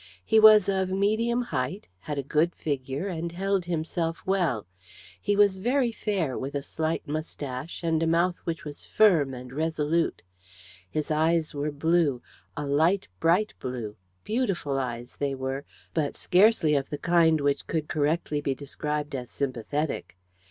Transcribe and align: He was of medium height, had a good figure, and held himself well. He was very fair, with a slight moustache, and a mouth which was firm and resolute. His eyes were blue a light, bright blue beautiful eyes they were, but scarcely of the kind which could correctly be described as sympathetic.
He 0.25 0.39
was 0.39 0.67
of 0.67 0.89
medium 0.89 1.43
height, 1.43 1.87
had 1.99 2.17
a 2.17 2.23
good 2.23 2.55
figure, 2.55 3.05
and 3.07 3.31
held 3.31 3.65
himself 3.65 4.25
well. 4.25 4.65
He 5.21 5.35
was 5.35 5.57
very 5.57 5.91
fair, 5.91 6.35
with 6.39 6.55
a 6.55 6.63
slight 6.63 7.07
moustache, 7.07 7.83
and 7.83 8.01
a 8.01 8.07
mouth 8.07 8.37
which 8.43 8.65
was 8.65 8.83
firm 8.83 9.35
and 9.35 9.53
resolute. 9.53 10.23
His 10.89 11.11
eyes 11.11 11.53
were 11.53 11.71
blue 11.71 12.23
a 12.57 12.65
light, 12.65 13.09
bright 13.19 13.53
blue 13.59 13.95
beautiful 14.23 14.79
eyes 14.79 15.17
they 15.17 15.35
were, 15.35 15.65
but 15.93 16.15
scarcely 16.15 16.73
of 16.75 16.89
the 16.89 16.97
kind 16.97 17.39
which 17.39 17.67
could 17.67 17.87
correctly 17.87 18.41
be 18.41 18.55
described 18.55 19.13
as 19.13 19.29
sympathetic. 19.29 20.17